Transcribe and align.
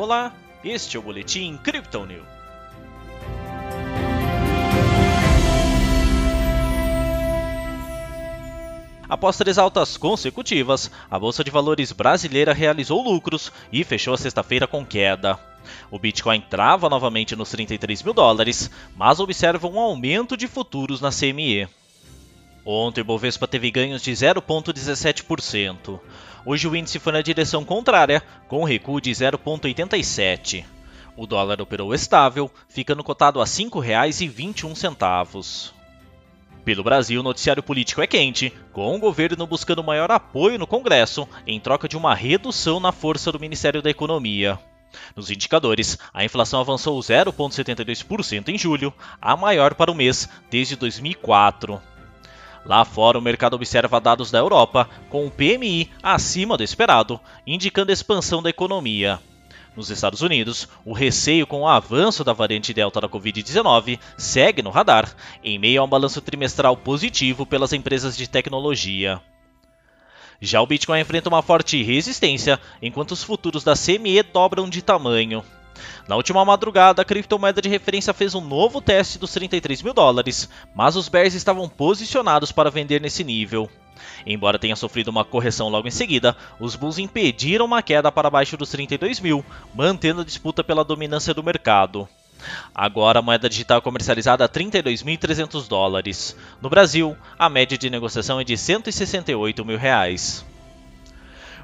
Olá, 0.00 0.32
este 0.62 0.96
é 0.96 1.00
o 1.00 1.02
Boletim 1.02 1.56
Crypto 1.56 2.06
News. 2.06 2.24
Após 9.08 9.36
três 9.36 9.58
altas 9.58 9.96
consecutivas, 9.96 10.88
a 11.10 11.18
Bolsa 11.18 11.42
de 11.42 11.50
Valores 11.50 11.90
brasileira 11.90 12.52
realizou 12.52 13.02
lucros 13.02 13.50
e 13.72 13.82
fechou 13.82 14.14
a 14.14 14.16
sexta-feira 14.16 14.68
com 14.68 14.86
queda. 14.86 15.36
O 15.90 15.98
Bitcoin 15.98 16.42
trava 16.42 16.88
novamente 16.88 17.34
nos 17.34 17.50
33 17.50 18.04
mil 18.04 18.14
dólares, 18.14 18.70
mas 18.96 19.18
observa 19.18 19.66
um 19.66 19.80
aumento 19.80 20.36
de 20.36 20.46
futuros 20.46 21.00
na 21.00 21.10
CME. 21.10 21.68
Ontem 22.70 23.00
o 23.00 23.04
Bovespa 23.04 23.48
teve 23.48 23.70
ganhos 23.70 24.02
de 24.02 24.12
0,17%. 24.12 25.98
Hoje 26.44 26.68
o 26.68 26.76
índice 26.76 26.98
foi 26.98 27.14
na 27.14 27.22
direção 27.22 27.64
contrária, 27.64 28.22
com 28.46 28.62
recuo 28.62 29.00
de 29.00 29.10
0,87%. 29.10 30.66
O 31.16 31.26
dólar 31.26 31.62
operou 31.62 31.94
estável, 31.94 32.50
ficando 32.68 33.02
cotado 33.02 33.40
a 33.40 33.44
R$ 33.44 33.50
5,21. 33.50 35.72
Pelo 36.62 36.84
Brasil, 36.84 37.20
o 37.20 37.22
noticiário 37.22 37.62
político 37.62 38.02
é 38.02 38.06
quente, 38.06 38.52
com 38.70 38.94
o 38.94 38.98
governo 38.98 39.46
buscando 39.46 39.82
maior 39.82 40.10
apoio 40.10 40.58
no 40.58 40.66
Congresso 40.66 41.26
em 41.46 41.58
troca 41.58 41.88
de 41.88 41.96
uma 41.96 42.14
redução 42.14 42.78
na 42.78 42.92
força 42.92 43.32
do 43.32 43.40
Ministério 43.40 43.80
da 43.80 43.88
Economia. 43.88 44.58
Nos 45.16 45.30
indicadores, 45.30 45.98
a 46.12 46.22
inflação 46.22 46.60
avançou 46.60 47.00
0,72% 47.00 48.50
em 48.50 48.58
julho, 48.58 48.92
a 49.22 49.34
maior 49.38 49.74
para 49.74 49.90
o 49.90 49.94
mês 49.94 50.28
desde 50.50 50.76
2004. 50.76 51.80
Lá 52.68 52.84
fora, 52.84 53.18
o 53.18 53.22
mercado 53.22 53.54
observa 53.54 53.98
dados 53.98 54.30
da 54.30 54.38
Europa, 54.38 54.90
com 55.08 55.26
o 55.26 55.30
PMI 55.30 55.90
acima 56.02 56.54
do 56.54 56.62
esperado, 56.62 57.18
indicando 57.46 57.90
expansão 57.90 58.42
da 58.42 58.50
economia. 58.50 59.18
Nos 59.74 59.88
Estados 59.88 60.20
Unidos, 60.20 60.68
o 60.84 60.92
receio 60.92 61.46
com 61.46 61.62
o 61.62 61.66
avanço 61.66 62.22
da 62.22 62.34
variante 62.34 62.74
Delta 62.74 63.00
da 63.00 63.08
Covid-19 63.08 63.98
segue 64.18 64.60
no 64.60 64.68
radar, 64.68 65.10
em 65.42 65.58
meio 65.58 65.80
a 65.80 65.84
um 65.84 65.88
balanço 65.88 66.20
trimestral 66.20 66.76
positivo 66.76 67.46
pelas 67.46 67.72
empresas 67.72 68.14
de 68.14 68.28
tecnologia. 68.28 69.18
Já 70.38 70.60
o 70.60 70.66
Bitcoin 70.66 71.00
enfrenta 71.00 71.30
uma 71.30 71.40
forte 71.40 71.82
resistência, 71.82 72.60
enquanto 72.82 73.12
os 73.12 73.24
futuros 73.24 73.64
da 73.64 73.72
CME 73.72 74.22
dobram 74.22 74.68
de 74.68 74.82
tamanho. 74.82 75.42
Na 76.06 76.16
última 76.16 76.44
madrugada, 76.44 77.02
a 77.02 77.04
criptomoeda 77.04 77.60
de 77.60 77.68
referência 77.68 78.14
fez 78.14 78.34
um 78.34 78.40
novo 78.40 78.80
teste 78.80 79.18
dos 79.18 79.32
33 79.32 79.82
mil 79.82 79.94
dólares, 79.94 80.48
mas 80.74 80.96
os 80.96 81.08
bears 81.08 81.34
estavam 81.34 81.68
posicionados 81.68 82.52
para 82.52 82.70
vender 82.70 83.00
nesse 83.00 83.22
nível. 83.24 83.70
Embora 84.26 84.58
tenha 84.58 84.76
sofrido 84.76 85.08
uma 85.08 85.24
correção 85.24 85.68
logo 85.68 85.88
em 85.88 85.92
seguida, 85.92 86.36
os 86.60 86.76
bulls 86.76 86.98
impediram 86.98 87.64
uma 87.64 87.82
queda 87.82 88.12
para 88.12 88.30
baixo 88.30 88.56
dos 88.56 88.70
32 88.70 89.20
mil, 89.20 89.44
mantendo 89.74 90.20
a 90.20 90.24
disputa 90.24 90.62
pela 90.62 90.84
dominância 90.84 91.34
do 91.34 91.42
mercado. 91.42 92.08
Agora 92.74 93.18
a 93.18 93.22
moeda 93.22 93.48
digital 93.48 93.78
é 93.78 93.80
comercializada 93.80 94.44
a 94.44 94.48
32.300 94.48 95.66
dólares. 95.68 96.36
No 96.62 96.70
Brasil, 96.70 97.16
a 97.38 97.48
média 97.48 97.76
de 97.76 97.90
negociação 97.90 98.40
é 98.40 98.44
de 98.44 98.56
168 98.56 99.64
mil 99.64 99.78
reais. 99.78 100.44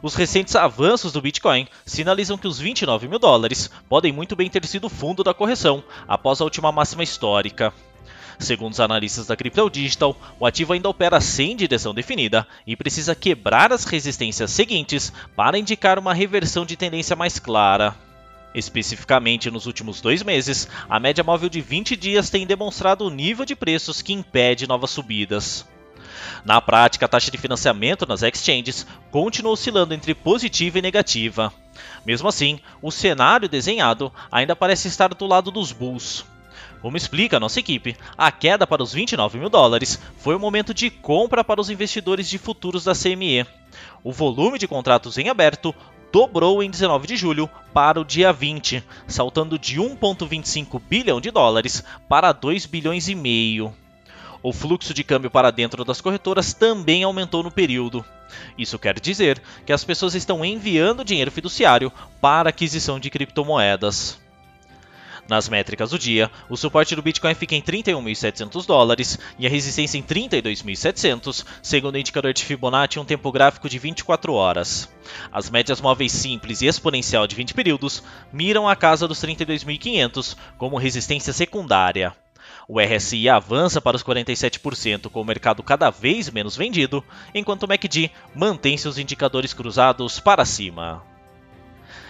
Os 0.04 0.14
recentes 0.14 0.54
avanços 0.54 1.12
do 1.12 1.22
Bitcoin 1.22 1.66
sinalizam 1.86 2.36
que 2.36 2.46
os 2.46 2.58
29 2.58 3.08
mil 3.08 3.18
dólares 3.18 3.70
podem 3.88 4.12
muito 4.12 4.36
bem 4.36 4.50
ter 4.50 4.62
sido 4.66 4.84
o 4.84 4.90
fundo 4.90 5.24
da 5.24 5.32
correção 5.32 5.82
após 6.06 6.42
a 6.42 6.44
última 6.44 6.70
máxima 6.70 7.02
histórica. 7.02 7.72
Segundo 8.38 8.74
os 8.74 8.80
analistas 8.80 9.28
da 9.28 9.34
Crypto 9.34 9.70
Digital, 9.70 10.14
o 10.38 10.44
ativo 10.44 10.74
ainda 10.74 10.90
opera 10.90 11.22
sem 11.22 11.56
direção 11.56 11.94
definida 11.94 12.46
e 12.66 12.76
precisa 12.76 13.14
quebrar 13.14 13.72
as 13.72 13.86
resistências 13.86 14.50
seguintes 14.50 15.10
para 15.34 15.58
indicar 15.58 15.98
uma 15.98 16.12
reversão 16.12 16.66
de 16.66 16.76
tendência 16.76 17.16
mais 17.16 17.38
clara. 17.38 17.96
Especificamente 18.54 19.50
nos 19.50 19.64
últimos 19.64 20.02
dois 20.02 20.22
meses, 20.22 20.68
a 20.86 21.00
média 21.00 21.24
móvel 21.24 21.48
de 21.48 21.62
20 21.62 21.96
dias 21.96 22.28
tem 22.28 22.46
demonstrado 22.46 23.06
o 23.06 23.10
nível 23.10 23.46
de 23.46 23.56
preços 23.56 24.02
que 24.02 24.12
impede 24.12 24.66
novas 24.66 24.90
subidas. 24.90 25.66
Na 26.44 26.60
prática, 26.60 27.06
a 27.06 27.08
taxa 27.08 27.30
de 27.30 27.38
financiamento 27.38 28.06
nas 28.06 28.22
exchanges 28.22 28.86
continua 29.10 29.52
oscilando 29.52 29.94
entre 29.94 30.14
positiva 30.14 30.78
e 30.78 30.82
negativa. 30.82 31.52
Mesmo 32.04 32.28
assim, 32.28 32.60
o 32.80 32.90
cenário 32.90 33.48
desenhado 33.48 34.12
ainda 34.30 34.54
parece 34.54 34.88
estar 34.88 35.12
do 35.14 35.26
lado 35.26 35.50
dos 35.50 35.72
bulls. 35.72 36.24
Como 36.80 36.96
explica 36.96 37.38
a 37.38 37.40
nossa 37.40 37.60
equipe, 37.60 37.96
a 38.16 38.30
queda 38.30 38.66
para 38.66 38.82
os 38.82 38.92
29 38.92 39.38
mil 39.38 39.48
dólares 39.48 39.98
foi 40.18 40.36
o 40.36 40.38
momento 40.38 40.74
de 40.74 40.90
compra 40.90 41.42
para 41.42 41.60
os 41.60 41.70
investidores 41.70 42.28
de 42.28 42.36
futuros 42.36 42.84
da 42.84 42.92
CME. 42.94 43.46
O 44.02 44.12
volume 44.12 44.58
de 44.58 44.68
contratos 44.68 45.16
em 45.16 45.30
aberto 45.30 45.74
dobrou 46.12 46.62
em 46.62 46.70
19 46.70 47.06
de 47.06 47.16
julho 47.16 47.48
para 47.72 47.98
o 47.98 48.04
dia 48.04 48.32
20, 48.32 48.84
saltando 49.08 49.58
de 49.58 49.80
1,25 49.80 50.80
bilhão 50.80 51.20
de 51.20 51.30
dólares 51.30 51.82
para 52.08 52.32
2 52.32 52.66
bilhões 52.66 53.08
e 53.08 53.14
meio. 53.14 53.74
O 54.44 54.52
fluxo 54.52 54.92
de 54.92 55.02
câmbio 55.02 55.30
para 55.30 55.50
dentro 55.50 55.86
das 55.86 56.02
corretoras 56.02 56.52
também 56.52 57.02
aumentou 57.02 57.42
no 57.42 57.50
período. 57.50 58.04
Isso 58.58 58.78
quer 58.78 59.00
dizer 59.00 59.40
que 59.64 59.72
as 59.72 59.82
pessoas 59.84 60.14
estão 60.14 60.44
enviando 60.44 61.02
dinheiro 61.02 61.30
fiduciário 61.30 61.90
para 62.20 62.50
aquisição 62.50 63.00
de 63.00 63.08
criptomoedas. 63.08 64.20
Nas 65.26 65.48
métricas 65.48 65.88
do 65.88 65.98
dia, 65.98 66.30
o 66.50 66.58
suporte 66.58 66.94
do 66.94 67.00
Bitcoin 67.00 67.34
fica 67.34 67.54
em 67.54 67.62
31.700 67.62 68.66
dólares 68.66 69.18
e 69.38 69.46
a 69.46 69.50
resistência 69.50 69.96
em 69.96 70.02
32.700, 70.02 71.42
segundo 71.62 71.94
o 71.94 71.98
indicador 71.98 72.34
de 72.34 72.44
Fibonacci 72.44 72.98
em 72.98 73.00
um 73.02 73.06
tempo 73.06 73.32
gráfico 73.32 73.66
de 73.66 73.78
24 73.78 74.34
horas. 74.34 74.92
As 75.32 75.48
médias 75.48 75.80
móveis 75.80 76.12
simples 76.12 76.60
e 76.60 76.66
exponencial 76.66 77.26
de 77.26 77.34
20 77.34 77.54
períodos 77.54 78.02
miram 78.30 78.68
a 78.68 78.76
casa 78.76 79.08
dos 79.08 79.24
32.500 79.24 80.36
como 80.58 80.76
resistência 80.76 81.32
secundária. 81.32 82.14
O 82.68 82.80
RSI 82.80 83.28
avança 83.28 83.80
para 83.80 83.96
os 83.96 84.02
47%, 84.02 85.10
com 85.10 85.20
o 85.20 85.24
mercado 85.24 85.62
cada 85.62 85.90
vez 85.90 86.30
menos 86.30 86.56
vendido, 86.56 87.04
enquanto 87.34 87.64
o 87.64 87.68
MACD 87.68 88.10
mantém 88.34 88.76
seus 88.76 88.98
indicadores 88.98 89.52
cruzados 89.52 90.18
para 90.20 90.44
cima. 90.44 91.02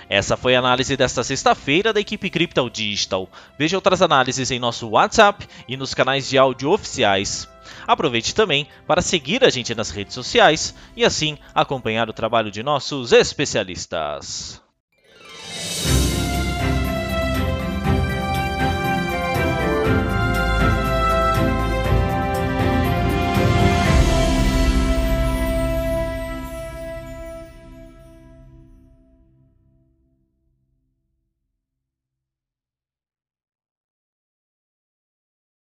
Essa 0.09 0.37
foi 0.37 0.55
a 0.55 0.59
análise 0.59 0.97
desta 0.97 1.25
sexta-feira 1.25 1.93
da 1.93 2.01
equipe 2.01 2.29
Crypto 2.29 2.69
Digital. 2.69 3.29
Veja 3.59 3.77
outras 3.77 4.03
análises 4.03 4.51
em 4.51 4.59
nosso 4.59 4.89
WhatsApp 4.89 5.47
e 5.67 5.77
nos 5.77 5.95
canais 5.95 6.29
de 6.29 6.37
áudio 6.37 6.71
oficiais. 6.71 7.49
Aproveite 7.87 8.35
também 8.35 8.69
para 8.87 9.03
seguir 9.03 9.45
a 9.45 9.51
gente 9.51 9.75
nas 9.75 9.91
redes 9.91 10.15
sociais 10.15 10.75
e 10.97 11.05
assim 11.05 11.39
acompanhar 11.55 12.09
o 12.09 12.13
trabalho 12.15 12.51
de 12.51 12.63
nossos 12.63 13.13
especialistas. 13.13 14.64